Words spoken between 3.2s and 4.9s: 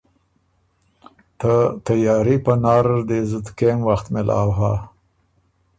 زُت کېم وخت مېلاؤ هۀ۔